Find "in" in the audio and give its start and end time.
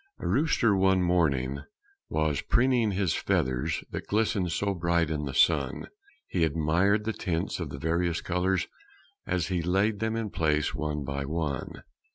5.11-5.25, 10.15-10.31